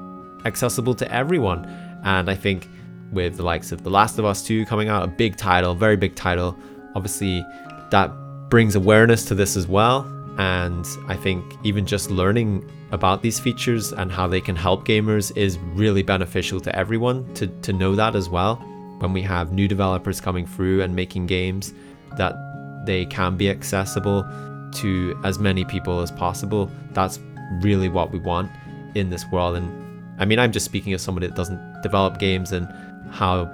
accessible 0.46 0.94
to 0.94 1.12
everyone. 1.12 1.64
And 2.04 2.30
I 2.30 2.34
think 2.34 2.68
with 3.12 3.36
the 3.36 3.42
likes 3.42 3.72
of 3.72 3.82
The 3.82 3.90
Last 3.90 4.18
of 4.18 4.24
Us 4.24 4.42
2 4.42 4.66
coming 4.66 4.88
out, 4.88 5.02
a 5.02 5.08
big 5.08 5.36
title, 5.36 5.74
very 5.74 5.96
big 5.96 6.14
title, 6.14 6.56
obviously 6.94 7.44
that 7.90 8.10
brings 8.48 8.74
awareness 8.74 9.24
to 9.26 9.34
this 9.34 9.56
as 9.56 9.66
well. 9.66 10.00
And 10.38 10.86
I 11.08 11.16
think 11.16 11.44
even 11.64 11.86
just 11.86 12.10
learning 12.10 12.70
about 12.92 13.22
these 13.22 13.38
features 13.38 13.92
and 13.92 14.10
how 14.10 14.26
they 14.26 14.40
can 14.40 14.56
help 14.56 14.86
gamers 14.86 15.36
is 15.36 15.58
really 15.58 16.02
beneficial 16.02 16.60
to 16.60 16.74
everyone 16.74 17.32
to, 17.34 17.46
to 17.46 17.72
know 17.72 17.94
that 17.94 18.16
as 18.16 18.28
well. 18.28 18.56
When 18.98 19.12
we 19.12 19.22
have 19.22 19.52
new 19.52 19.68
developers 19.68 20.20
coming 20.20 20.46
through 20.46 20.82
and 20.82 20.94
making 20.94 21.26
games, 21.26 21.72
that 22.16 22.34
they 22.86 23.06
can 23.06 23.36
be 23.36 23.50
accessible 23.50 24.24
to 24.72 25.18
as 25.24 25.38
many 25.38 25.64
people 25.64 26.00
as 26.00 26.10
possible. 26.10 26.70
That's 26.92 27.18
really 27.62 27.88
what 27.88 28.12
we 28.12 28.18
want 28.18 28.50
in 28.94 29.10
this 29.10 29.24
world. 29.30 29.56
And 29.56 29.70
I 30.20 30.24
mean, 30.24 30.38
I'm 30.38 30.52
just 30.52 30.64
speaking 30.64 30.92
as 30.92 31.02
somebody 31.02 31.26
that 31.26 31.36
doesn't 31.36 31.82
develop 31.82 32.18
games 32.18 32.52
and 32.52 32.68
how 33.10 33.44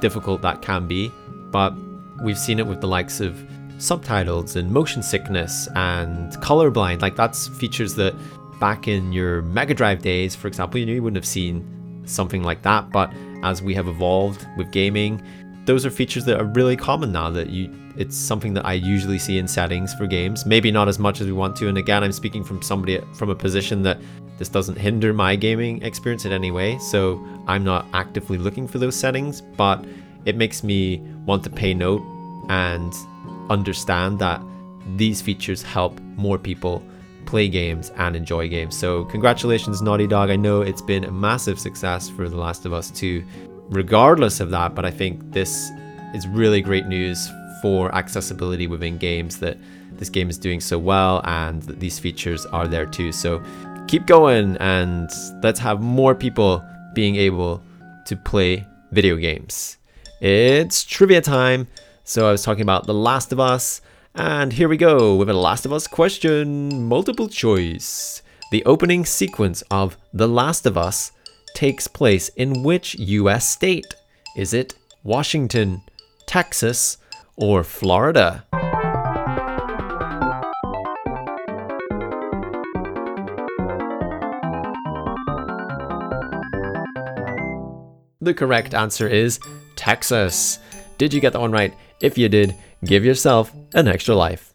difficult 0.00 0.42
that 0.42 0.62
can 0.62 0.86
be. 0.86 1.10
But 1.50 1.74
we've 2.22 2.38
seen 2.38 2.58
it 2.58 2.66
with 2.66 2.80
the 2.80 2.88
likes 2.88 3.20
of 3.20 3.42
subtitles 3.78 4.56
and 4.56 4.70
motion 4.70 5.02
sickness 5.02 5.68
and 5.74 6.32
colorblind. 6.34 7.02
Like, 7.02 7.16
that's 7.16 7.48
features 7.48 7.94
that 7.96 8.14
back 8.58 8.88
in 8.88 9.12
your 9.12 9.42
Mega 9.42 9.74
Drive 9.74 10.02
days, 10.02 10.34
for 10.34 10.48
example, 10.48 10.80
you 10.80 10.86
know, 10.86 10.92
you 10.92 11.02
wouldn't 11.02 11.16
have 11.16 11.26
seen 11.26 12.02
something 12.06 12.42
like 12.42 12.62
that. 12.62 12.90
But 12.90 13.12
as 13.42 13.62
we 13.62 13.74
have 13.74 13.88
evolved 13.88 14.46
with 14.56 14.70
gaming, 14.72 15.22
those 15.66 15.84
are 15.84 15.90
features 15.90 16.24
that 16.24 16.40
are 16.40 16.44
really 16.44 16.76
common 16.76 17.12
now 17.12 17.28
that 17.30 17.50
you 17.50 17.70
it's 17.96 18.16
something 18.16 18.52
that 18.54 18.66
I 18.66 18.74
usually 18.74 19.18
see 19.18 19.38
in 19.38 19.48
settings 19.48 19.94
for 19.94 20.06
games. 20.06 20.44
Maybe 20.44 20.70
not 20.70 20.86
as 20.86 20.98
much 20.98 21.20
as 21.20 21.26
we 21.26 21.32
want 21.32 21.56
to. 21.56 21.68
And 21.68 21.78
again, 21.78 22.04
I'm 22.04 22.12
speaking 22.12 22.44
from 22.44 22.60
somebody 22.60 23.00
from 23.14 23.30
a 23.30 23.34
position 23.34 23.82
that 23.82 23.98
this 24.38 24.50
doesn't 24.50 24.76
hinder 24.76 25.14
my 25.14 25.34
gaming 25.34 25.82
experience 25.82 26.26
in 26.26 26.32
any 26.32 26.50
way. 26.50 26.78
So 26.78 27.26
I'm 27.46 27.64
not 27.64 27.86
actively 27.94 28.36
looking 28.36 28.68
for 28.68 28.78
those 28.78 28.94
settings, 28.94 29.40
but 29.40 29.82
it 30.26 30.36
makes 30.36 30.62
me 30.62 30.98
want 31.24 31.42
to 31.44 31.50
pay 31.50 31.72
note 31.72 32.02
and 32.50 32.92
understand 33.48 34.18
that 34.18 34.42
these 34.96 35.22
features 35.22 35.62
help 35.62 35.98
more 36.16 36.38
people 36.38 36.82
play 37.24 37.48
games 37.48 37.90
and 37.96 38.14
enjoy 38.14 38.48
games. 38.48 38.76
So, 38.76 39.04
congratulations, 39.06 39.82
Naughty 39.82 40.06
Dog. 40.06 40.30
I 40.30 40.36
know 40.36 40.62
it's 40.62 40.82
been 40.82 41.04
a 41.04 41.10
massive 41.10 41.58
success 41.58 42.08
for 42.08 42.28
The 42.28 42.36
Last 42.36 42.64
of 42.64 42.72
Us 42.72 42.90
2, 42.92 43.24
regardless 43.68 44.40
of 44.40 44.50
that, 44.50 44.74
but 44.74 44.84
I 44.84 44.90
think 44.90 45.32
this 45.32 45.70
is 46.14 46.26
really 46.28 46.60
great 46.60 46.86
news 46.86 47.30
for 47.62 47.94
accessibility 47.94 48.66
within 48.66 48.98
games 48.98 49.38
that 49.38 49.56
this 49.98 50.08
game 50.08 50.28
is 50.28 50.38
doing 50.38 50.60
so 50.60 50.78
well 50.78 51.20
and 51.24 51.62
that 51.62 51.80
these 51.80 51.98
features 51.98 52.46
are 52.46 52.68
there 52.68 52.86
too. 52.86 53.12
So, 53.12 53.42
keep 53.88 54.06
going 54.06 54.56
and 54.58 55.10
let's 55.42 55.60
have 55.60 55.80
more 55.80 56.14
people 56.14 56.64
being 56.94 57.16
able 57.16 57.62
to 58.06 58.16
play 58.16 58.66
video 58.92 59.16
games. 59.16 59.78
It's 60.20 60.84
trivia 60.84 61.20
time. 61.20 61.66
So, 62.04 62.28
I 62.28 62.32
was 62.32 62.42
talking 62.42 62.62
about 62.62 62.86
The 62.86 62.94
Last 62.94 63.32
of 63.32 63.40
Us. 63.40 63.80
And 64.14 64.52
here 64.52 64.68
we 64.68 64.76
go 64.76 65.16
with 65.16 65.28
a 65.28 65.34
Last 65.34 65.66
of 65.66 65.72
Us 65.72 65.86
question, 65.86 66.88
multiple 66.88 67.28
choice. 67.28 68.22
The 68.50 68.64
opening 68.64 69.04
sequence 69.04 69.62
of 69.70 69.98
The 70.14 70.28
Last 70.28 70.66
of 70.66 70.78
Us 70.78 71.12
takes 71.56 71.88
place 71.88 72.28
in 72.36 72.62
which 72.62 72.94
US 72.96 73.48
state? 73.48 73.94
Is 74.36 74.52
it 74.52 74.74
Washington, 75.02 75.80
Texas, 76.26 76.98
or 77.36 77.64
Florida? 77.64 78.44
The 88.20 88.34
correct 88.34 88.74
answer 88.74 89.08
is 89.08 89.40
Texas. 89.76 90.58
Did 90.98 91.14
you 91.14 91.22
get 91.22 91.32
that 91.32 91.40
one 91.40 91.52
right? 91.52 91.74
If 92.02 92.18
you 92.18 92.28
did, 92.28 92.54
give 92.84 93.02
yourself 93.02 93.50
an 93.72 93.88
extra 93.88 94.14
life. 94.14 94.52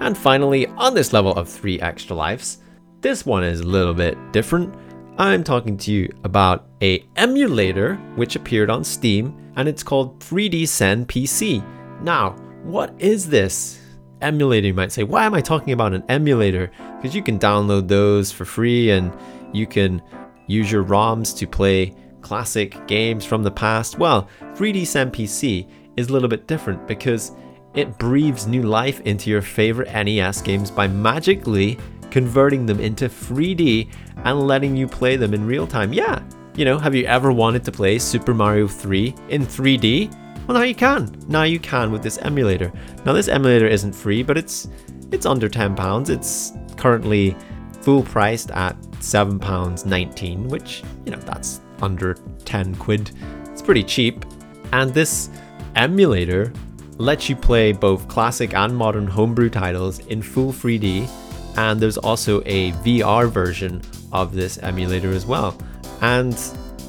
And 0.00 0.18
finally, 0.18 0.66
on 0.66 0.92
this 0.92 1.14
level 1.14 1.32
of 1.32 1.48
three 1.48 1.80
extra 1.80 2.14
lives, 2.14 2.58
this 3.00 3.24
one 3.24 3.42
is 3.42 3.60
a 3.60 3.66
little 3.66 3.94
bit 3.94 4.18
different. 4.32 4.74
I'm 5.16 5.44
talking 5.44 5.76
to 5.76 5.92
you 5.92 6.12
about 6.24 6.66
a 6.82 7.04
emulator 7.14 7.94
which 8.16 8.34
appeared 8.34 8.68
on 8.68 8.82
Steam 8.82 9.52
and 9.54 9.68
it's 9.68 9.84
called 9.84 10.18
3dSen 10.18 11.06
PC. 11.06 11.62
Now, 12.02 12.30
what 12.64 12.92
is 12.98 13.28
this? 13.28 13.80
Emulator, 14.22 14.66
you 14.66 14.74
might 14.74 14.90
say. 14.90 15.04
Why 15.04 15.24
am 15.24 15.34
I 15.34 15.40
talking 15.40 15.72
about 15.72 15.94
an 15.94 16.02
emulator? 16.08 16.68
Because 16.96 17.14
you 17.14 17.22
can 17.22 17.38
download 17.38 17.86
those 17.86 18.32
for 18.32 18.44
free 18.44 18.90
and 18.90 19.16
you 19.52 19.68
can 19.68 20.02
use 20.48 20.72
your 20.72 20.82
ROMs 20.82 21.36
to 21.38 21.46
play 21.46 21.94
classic 22.20 22.84
games 22.88 23.24
from 23.24 23.44
the 23.44 23.52
past. 23.52 24.00
Well, 24.00 24.28
3dSen 24.54 25.12
PC 25.12 25.70
is 25.96 26.08
a 26.08 26.12
little 26.12 26.28
bit 26.28 26.48
different 26.48 26.88
because 26.88 27.30
it 27.74 27.98
breathes 27.98 28.48
new 28.48 28.62
life 28.62 28.98
into 29.02 29.30
your 29.30 29.42
favorite 29.42 29.92
NES 29.92 30.42
games 30.42 30.72
by 30.72 30.88
magically 30.88 31.78
converting 32.14 32.64
them 32.64 32.78
into 32.78 33.08
3D 33.08 33.90
and 34.18 34.46
letting 34.46 34.76
you 34.76 34.86
play 34.86 35.16
them 35.16 35.34
in 35.34 35.44
real 35.44 35.66
time. 35.66 35.92
Yeah, 35.92 36.22
you 36.54 36.64
know, 36.64 36.78
have 36.78 36.94
you 36.94 37.06
ever 37.06 37.32
wanted 37.32 37.64
to 37.64 37.72
play 37.72 37.98
Super 37.98 38.32
Mario 38.32 38.68
3 38.68 39.12
in 39.30 39.44
3D? 39.44 40.14
Well, 40.46 40.56
now 40.56 40.62
you 40.62 40.76
can. 40.76 41.12
Now 41.26 41.42
you 41.42 41.58
can 41.58 41.90
with 41.90 42.04
this 42.04 42.18
emulator. 42.18 42.72
Now 43.04 43.14
this 43.14 43.26
emulator 43.26 43.66
isn't 43.66 43.92
free, 43.92 44.22
but 44.22 44.38
it's 44.38 44.68
it's 45.10 45.26
under 45.26 45.48
10 45.48 45.74
pounds. 45.74 46.08
It's 46.08 46.52
currently 46.76 47.36
full 47.82 48.04
priced 48.04 48.52
at 48.52 48.76
7 49.02 49.40
pounds 49.40 49.84
19, 49.84 50.46
which, 50.46 50.84
you 51.04 51.10
know, 51.10 51.18
that's 51.18 51.62
under 51.82 52.14
10 52.44 52.76
quid. 52.76 53.10
It's 53.46 53.60
pretty 53.60 53.82
cheap. 53.82 54.24
And 54.72 54.94
this 54.94 55.30
emulator 55.74 56.52
lets 56.98 57.28
you 57.28 57.34
play 57.34 57.72
both 57.72 58.06
classic 58.06 58.54
and 58.54 58.76
modern 58.76 59.08
homebrew 59.08 59.50
titles 59.50 59.98
in 60.06 60.22
full 60.22 60.52
3D, 60.52 61.10
and 61.56 61.80
there's 61.80 61.98
also 61.98 62.40
a 62.46 62.72
VR 62.84 63.28
version 63.28 63.82
of 64.12 64.34
this 64.34 64.58
emulator 64.58 65.12
as 65.12 65.26
well. 65.26 65.56
And 66.00 66.34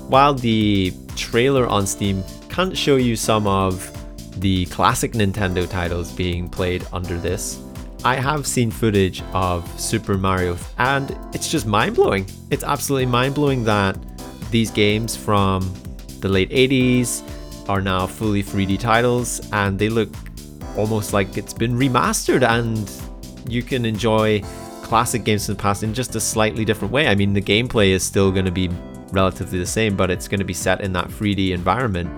while 0.07 0.33
the 0.33 0.93
trailer 1.15 1.67
on 1.67 1.87
Steam 1.87 2.23
can't 2.49 2.77
show 2.77 2.95
you 2.95 3.15
some 3.15 3.47
of 3.47 3.91
the 4.39 4.65
classic 4.67 5.13
Nintendo 5.13 5.69
titles 5.69 6.11
being 6.11 6.49
played 6.49 6.85
under 6.91 7.17
this, 7.17 7.61
I 8.03 8.15
have 8.15 8.45
seen 8.45 8.69
footage 8.69 9.23
of 9.33 9.67
Super 9.79 10.17
Mario, 10.17 10.57
and 10.77 11.17
it's 11.33 11.49
just 11.49 11.65
mind 11.65 11.95
blowing. 11.95 12.27
It's 12.51 12.63
absolutely 12.63 13.07
mind 13.07 13.33
blowing 13.33 13.63
that 13.63 13.97
these 14.51 14.69
games 14.69 15.15
from 15.15 15.73
the 16.21 16.29
late 16.29 16.49
80s, 16.49 17.23
are 17.67 17.81
now 17.81 18.07
fully 18.07 18.43
3D 18.43 18.79
titles 18.79 19.41
and 19.51 19.77
they 19.79 19.89
look 19.89 20.09
almost 20.77 21.13
like 21.13 21.37
it's 21.37 21.53
been 21.53 21.75
remastered 21.77 22.43
and 22.47 22.89
you 23.47 23.63
can 23.63 23.85
enjoy 23.85 24.41
classic 24.83 25.23
games 25.23 25.45
from 25.45 25.55
the 25.55 25.61
past 25.61 25.83
in 25.83 25.93
just 25.93 26.15
a 26.15 26.19
slightly 26.19 26.63
different 26.63 26.91
way. 26.93 27.07
I 27.07 27.15
mean, 27.15 27.33
the 27.33 27.41
gameplay 27.41 27.89
is 27.89 28.03
still 28.03 28.31
going 28.31 28.45
to 28.45 28.51
be 28.51 28.69
relatively 29.11 29.59
the 29.59 29.65
same, 29.65 29.95
but 29.95 30.11
it's 30.11 30.27
going 30.27 30.39
to 30.39 30.45
be 30.45 30.53
set 30.53 30.81
in 30.81 30.93
that 30.93 31.07
3D 31.07 31.51
environment, 31.51 32.09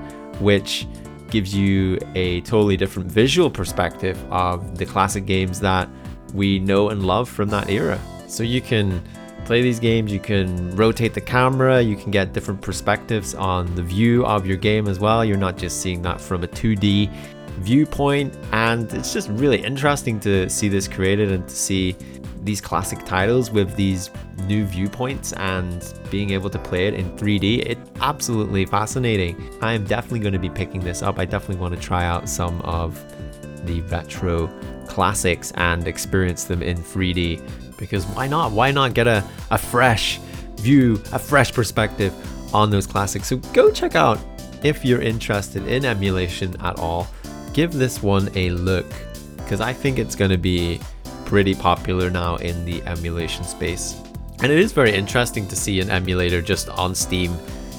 which 0.41 0.88
gives 1.29 1.53
you 1.53 2.00
a 2.15 2.41
totally 2.41 2.77
different 2.77 3.12
visual 3.12 3.50
perspective 3.50 4.17
of 4.31 4.77
the 4.77 4.86
classic 4.86 5.25
games 5.25 5.60
that 5.60 5.89
we 6.34 6.60
know 6.60 6.89
and 6.89 7.05
love 7.05 7.29
from 7.29 7.50
that 7.50 7.69
era. 7.69 8.00
So 8.27 8.43
you 8.43 8.62
can 8.62 9.01
play 9.46 9.62
these 9.62 9.79
games, 9.79 10.12
you 10.12 10.19
can 10.19 10.75
rotate 10.75 11.13
the 11.13 11.22
camera, 11.22 11.81
you 11.81 11.96
can 11.96 12.12
get 12.12 12.34
different 12.34 12.62
perspectives 12.62 13.34
on 13.34 13.74
the 13.75 13.81
view 13.81 14.25
of 14.25 14.46
your 14.46 14.57
game 14.57 14.88
as 14.88 15.00
well. 15.00 15.24
You're 15.24 15.38
not 15.38 15.57
just 15.57 15.81
seeing 15.81 16.01
that 16.01 16.19
from 16.19 16.43
a 16.43 16.48
2D 16.48 17.10
viewpoint, 17.57 18.37
and 18.51 18.91
it's 18.93 19.13
just 19.13 19.29
really 19.29 19.63
interesting 19.63 20.19
to 20.21 20.49
see 20.49 20.69
this 20.69 20.87
created 20.87 21.31
and 21.31 21.47
to 21.47 21.55
see 21.55 21.95
these 22.43 22.61
classic 22.61 23.03
titles 23.05 23.51
with 23.51 23.75
these 23.75 24.09
new 24.45 24.65
viewpoints 24.65 25.33
and 25.33 25.93
being 26.09 26.29
able 26.29 26.49
to 26.49 26.59
play 26.59 26.87
it 26.87 26.93
in 26.93 27.11
3D. 27.17 27.65
It's 27.65 27.91
absolutely 28.01 28.65
fascinating. 28.65 29.35
I 29.61 29.73
am 29.73 29.83
definitely 29.83 30.19
going 30.19 30.33
to 30.33 30.39
be 30.39 30.49
picking 30.49 30.79
this 30.79 31.01
up. 31.01 31.19
I 31.19 31.25
definitely 31.25 31.61
want 31.61 31.75
to 31.75 31.81
try 31.81 32.05
out 32.05 32.29
some 32.29 32.61
of 32.61 33.03
the 33.65 33.81
retro 33.81 34.47
classics 34.87 35.51
and 35.55 35.87
experience 35.87 36.45
them 36.45 36.63
in 36.63 36.77
3D 36.77 37.77
because 37.77 38.05
why 38.07 38.27
not? 38.27 38.51
Why 38.51 38.71
not 38.71 38.93
get 38.93 39.07
a, 39.07 39.23
a 39.51 39.57
fresh 39.57 40.19
view, 40.55 41.01
a 41.11 41.19
fresh 41.19 41.53
perspective 41.53 42.13
on 42.55 42.69
those 42.69 42.87
classics? 42.87 43.27
So 43.27 43.37
go 43.53 43.71
check 43.71 43.95
out 43.95 44.19
if 44.63 44.83
you're 44.83 45.01
interested 45.01 45.67
in 45.67 45.85
emulation 45.85 46.55
at 46.61 46.79
all. 46.79 47.07
Give 47.57 47.73
this 47.73 48.03
one 48.03 48.29
a 48.35 48.51
look 48.51 48.85
because 49.37 49.61
I 49.61 49.73
think 49.73 49.97
it's 49.97 50.15
going 50.15 50.29
to 50.29 50.37
be 50.37 50.79
pretty 51.25 51.55
popular 51.55 52.11
now 52.11 52.35
in 52.35 52.63
the 52.65 52.83
emulation 52.83 53.43
space. 53.43 53.99
And 54.43 54.51
it 54.51 54.59
is 54.59 54.71
very 54.71 54.93
interesting 54.93 55.47
to 55.47 55.55
see 55.55 55.81
an 55.81 55.89
emulator 55.89 56.39
just 56.39 56.69
on 56.69 56.93
Steam 56.93 57.35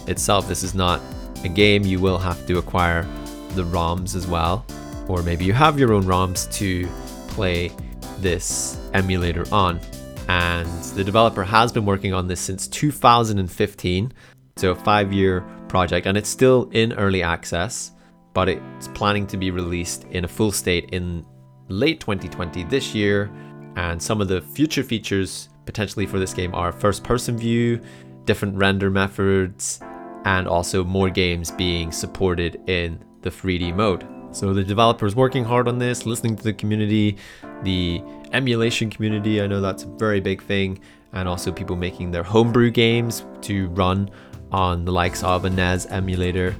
itself. 0.08 0.48
This 0.48 0.64
is 0.64 0.74
not 0.74 1.00
a 1.44 1.48
game, 1.48 1.84
you 1.84 2.00
will 2.00 2.18
have 2.18 2.44
to 2.48 2.58
acquire 2.58 3.02
the 3.50 3.62
ROMs 3.62 4.16
as 4.16 4.26
well. 4.26 4.66
Or 5.06 5.22
maybe 5.22 5.44
you 5.44 5.52
have 5.52 5.78
your 5.78 5.92
own 5.92 6.02
ROMs 6.02 6.52
to 6.54 6.88
play 7.28 7.70
this 8.18 8.80
emulator 8.94 9.44
on. 9.54 9.78
And 10.26 10.68
the 10.96 11.04
developer 11.04 11.44
has 11.44 11.70
been 11.70 11.86
working 11.86 12.12
on 12.12 12.26
this 12.26 12.40
since 12.40 12.66
2015, 12.66 14.12
so 14.56 14.72
a 14.72 14.74
five 14.74 15.12
year 15.12 15.44
project, 15.68 16.08
and 16.08 16.18
it's 16.18 16.28
still 16.28 16.68
in 16.72 16.94
early 16.94 17.22
access, 17.22 17.92
but 18.38 18.48
it's 18.48 18.86
planning 18.94 19.26
to 19.26 19.36
be 19.36 19.50
released 19.50 20.04
in 20.12 20.24
a 20.24 20.28
full 20.28 20.52
state 20.52 20.90
in 20.92 21.26
late 21.66 21.98
2020 21.98 22.62
this 22.62 22.94
year. 22.94 23.28
And 23.74 24.00
some 24.00 24.20
of 24.20 24.28
the 24.28 24.40
future 24.40 24.84
features 24.84 25.48
potentially 25.66 26.06
for 26.06 26.20
this 26.20 26.32
game 26.34 26.54
are 26.54 26.70
first 26.70 27.02
person 27.02 27.36
view, 27.36 27.80
different 28.26 28.54
render 28.54 28.90
methods, 28.90 29.80
and 30.24 30.46
also 30.46 30.84
more 30.84 31.10
games 31.10 31.50
being 31.50 31.90
supported 31.90 32.60
in 32.68 33.02
the 33.22 33.30
3D 33.30 33.74
mode. 33.74 34.06
So 34.30 34.54
the 34.54 34.62
developers 34.62 35.16
working 35.16 35.42
hard 35.42 35.66
on 35.66 35.80
this, 35.80 36.06
listening 36.06 36.36
to 36.36 36.44
the 36.44 36.52
community, 36.52 37.16
the 37.64 38.00
emulation 38.32 38.88
community, 38.88 39.42
I 39.42 39.48
know 39.48 39.60
that's 39.60 39.82
a 39.82 39.88
very 39.88 40.20
big 40.20 40.44
thing, 40.44 40.78
and 41.12 41.28
also 41.28 41.50
people 41.50 41.74
making 41.74 42.12
their 42.12 42.22
homebrew 42.22 42.70
games 42.70 43.26
to 43.40 43.66
run 43.70 44.10
on 44.52 44.84
the 44.84 44.92
likes 44.92 45.24
of 45.24 45.44
a 45.44 45.50
NES 45.50 45.86
emulator. 45.86 46.54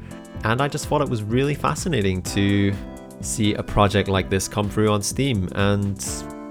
And 0.44 0.60
I 0.60 0.68
just 0.68 0.86
thought 0.86 1.02
it 1.02 1.08
was 1.08 1.22
really 1.22 1.54
fascinating 1.54 2.22
to 2.22 2.72
see 3.20 3.54
a 3.54 3.62
project 3.62 4.08
like 4.08 4.30
this 4.30 4.48
come 4.48 4.70
through 4.70 4.90
on 4.90 5.02
Steam. 5.02 5.48
And 5.54 6.02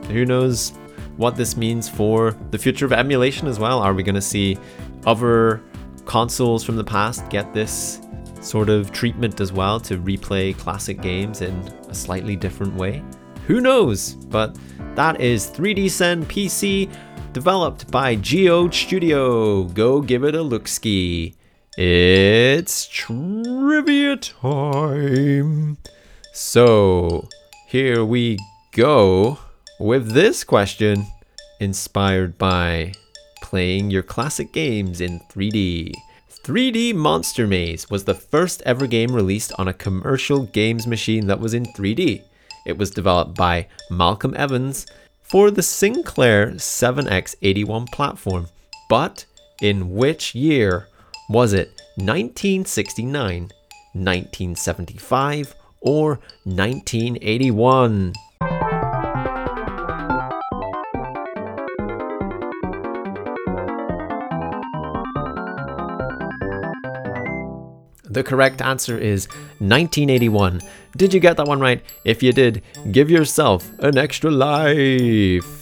who 0.10 0.26
knows 0.26 0.74
what 1.16 1.36
this 1.36 1.58
means 1.58 1.90
for 1.90 2.38
the 2.52 2.58
future 2.58 2.86
of 2.86 2.94
emulation 2.94 3.48
as 3.48 3.60
well. 3.60 3.80
Are 3.80 3.94
we 3.94 4.04
going 4.04 4.16
to 4.16 4.22
see 4.22 4.58
other 5.06 5.64
consoles 6.06 6.64
from 6.64 6.76
the 6.76 6.84
past 6.84 7.30
get 7.30 7.54
this 7.54 8.02
sort 8.42 8.70
of 8.70 8.92
treatment 8.92 9.42
as 9.42 9.52
well 9.52 9.80
to 9.80 9.98
replay 9.98 10.58
classic 10.58 11.02
games 11.02 11.42
in 11.42 11.54
a 11.90 11.96
slightly 11.96 12.36
different 12.36 12.74
way? 12.76 13.04
Who 13.48 13.62
knows? 13.62 14.14
But 14.14 14.58
that 14.96 15.22
is 15.22 15.50
3dSen 15.50 16.26
PC 16.26 16.94
developed 17.34 17.90
by 17.90 18.16
Geod 18.18 18.74
Studio. 18.74 19.64
Go 19.64 20.02
give 20.02 20.24
it 20.24 20.36
a 20.36 20.42
look 20.42 20.68
ski. 20.68 21.37
It's 21.80 22.88
trivia 22.88 24.16
time. 24.18 25.78
So, 26.34 27.30
here 27.68 28.04
we 28.04 28.40
go 28.72 29.38
with 29.80 30.14
this 30.14 30.44
question 30.44 31.06
inspired 31.60 32.40
by 32.40 32.94
playing 33.44 33.92
your 33.92 34.02
classic 34.02 34.52
games 34.52 35.02
in 35.02 35.20
3D. 35.30 35.94
3D 36.32 36.96
Monster 36.96 37.46
Maze 37.46 37.88
was 37.92 38.06
the 38.06 38.16
first 38.16 38.64
ever 38.66 38.88
game 38.88 39.14
released 39.14 39.54
on 39.60 39.68
a 39.68 39.74
commercial 39.74 40.48
games 40.48 40.88
machine 40.88 41.28
that 41.28 41.40
was 41.40 41.54
in 41.54 41.64
3D. 41.64 42.24
It 42.66 42.80
was 42.80 42.90
developed 42.90 43.36
by 43.36 43.68
Malcolm 43.92 44.34
Evans 44.36 44.88
for 45.22 45.52
the 45.52 45.62
Sinclair 45.62 46.54
ZX81 46.54 47.92
platform. 47.92 48.48
But 48.90 49.26
in 49.62 49.94
which 49.94 50.34
year 50.34 50.88
was 51.30 51.52
it 51.52 51.82
1969, 51.96 53.52
1975, 53.94 55.56
or 55.82 56.20
1981? 56.46 58.14
The 68.10 68.24
correct 68.24 68.62
answer 68.62 68.98
is 68.98 69.28
1981. 69.60 70.62
Did 70.96 71.14
you 71.14 71.20
get 71.20 71.36
that 71.38 71.46
one 71.46 71.60
right? 71.60 71.84
If 72.06 72.24
you 72.24 72.32
did, 72.32 72.64
give 72.92 73.12
yourself 73.12 73.70
an 73.80 73.98
extra 73.98 74.32
life. 74.32 75.57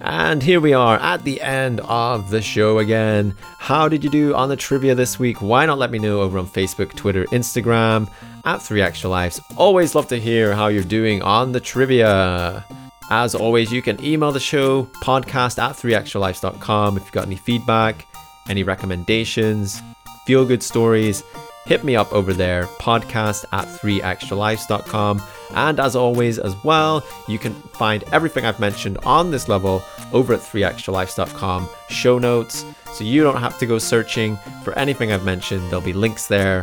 And 0.00 0.42
here 0.42 0.60
we 0.60 0.72
are 0.72 0.96
at 0.98 1.24
the 1.24 1.40
end 1.40 1.80
of 1.80 2.30
the 2.30 2.40
show 2.40 2.78
again. 2.78 3.34
How 3.58 3.88
did 3.88 4.04
you 4.04 4.10
do 4.10 4.34
on 4.34 4.48
the 4.48 4.56
trivia 4.56 4.94
this 4.94 5.18
week? 5.18 5.42
Why 5.42 5.66
not 5.66 5.78
let 5.78 5.90
me 5.90 5.98
know 5.98 6.20
over 6.20 6.38
on 6.38 6.46
Facebook, 6.46 6.94
Twitter, 6.94 7.24
Instagram 7.26 8.08
at 8.44 8.62
3 8.62 8.80
Extra 8.80 9.10
Lives. 9.10 9.40
Always 9.56 9.94
love 9.94 10.08
to 10.08 10.18
hear 10.18 10.54
how 10.54 10.68
you're 10.68 10.82
doing 10.82 11.22
on 11.22 11.52
the 11.52 11.60
trivia. 11.60 12.64
As 13.10 13.34
always, 13.34 13.70
you 13.72 13.82
can 13.82 14.02
email 14.02 14.32
the 14.32 14.40
show 14.40 14.84
podcast 15.02 15.58
at 15.58 15.76
3extralives.com 15.76 16.96
if 16.96 17.04
you've 17.04 17.12
got 17.12 17.26
any 17.26 17.36
feedback, 17.36 18.06
any 18.48 18.62
recommendations, 18.62 19.82
feel 20.26 20.44
good 20.44 20.62
stories 20.62 21.22
hit 21.68 21.84
me 21.84 21.94
up 21.94 22.10
over 22.14 22.32
there, 22.32 22.64
podcast 22.80 23.44
at 23.52 23.66
3extralives.com. 23.66 25.22
And 25.50 25.78
as 25.78 25.94
always, 25.94 26.38
as 26.38 26.56
well, 26.64 27.04
you 27.28 27.38
can 27.38 27.52
find 27.52 28.04
everything 28.10 28.46
I've 28.46 28.58
mentioned 28.58 28.96
on 29.04 29.30
this 29.30 29.48
level 29.48 29.82
over 30.14 30.32
at 30.32 30.40
3extralives.com, 30.40 31.68
show 31.90 32.18
notes, 32.18 32.64
so 32.94 33.04
you 33.04 33.22
don't 33.22 33.36
have 33.36 33.58
to 33.58 33.66
go 33.66 33.78
searching 33.78 34.38
for 34.64 34.76
anything 34.78 35.12
I've 35.12 35.26
mentioned. 35.26 35.62
There'll 35.64 35.84
be 35.84 35.92
links 35.92 36.26
there, 36.26 36.62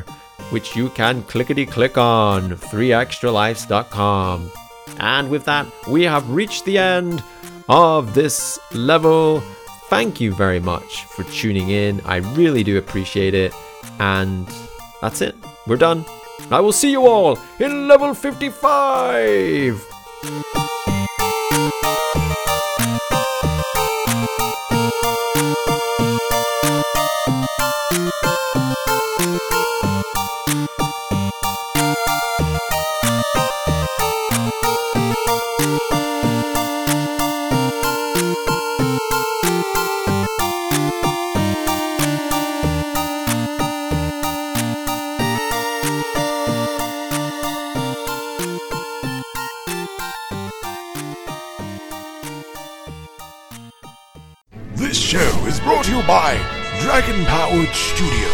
which 0.50 0.76
you 0.76 0.90
can 0.90 1.22
clickety 1.24 1.68
click 1.68 2.00
on, 2.00 2.50
3extralives.com. 2.50 4.52
And 5.00 5.30
with 5.30 5.46
that, 5.46 5.68
we 5.88 6.02
have 6.04 6.28
reached 6.32 6.66
the 6.66 6.80
end 6.80 7.24
of 7.70 8.16
this 8.16 8.58
level. 8.74 9.44
Thank 9.88 10.20
you 10.20 10.34
very 10.34 10.60
much 10.60 11.06
for 11.06 11.24
tuning 11.26 11.70
in. 11.70 12.02
I 12.06 12.18
really 12.18 12.64
do 12.64 12.80
appreciate 12.80 13.36
it. 13.36 13.54
And 14.00 14.48
that's 15.06 15.22
it. 15.22 15.36
We're 15.68 15.78
done. 15.78 16.04
I 16.50 16.60
will 16.62 16.72
see 16.72 16.90
you 16.90 17.06
all 17.06 17.38
in 17.60 17.88
level 17.88 18.16
55! 18.16 19.86
By 56.08 56.38
Dragon 56.82 57.26
Powered 57.26 57.74
Studio. 57.74 58.30